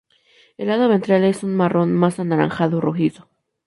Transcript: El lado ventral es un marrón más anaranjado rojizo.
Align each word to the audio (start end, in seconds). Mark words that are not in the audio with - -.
El 0.57 0.65
lado 0.69 0.89
ventral 0.89 1.23
es 1.25 1.43
un 1.43 1.55
marrón 1.55 1.93
más 1.93 2.19
anaranjado 2.19 2.81
rojizo. 2.81 3.27